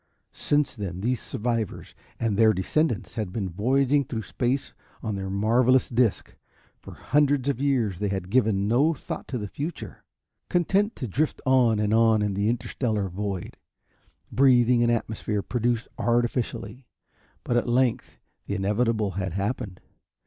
[0.33, 5.89] Since then these survivors and their descendants had been voyaging through space on their marvelous
[5.89, 6.33] disc.
[6.79, 10.03] For hundreds of years they had given no thought to the future,
[10.49, 13.57] content to drift on and on in the interstellar void,
[14.31, 16.87] breathing an atmosphere produced artificially.
[17.43, 19.81] But at length the inevitable had happened.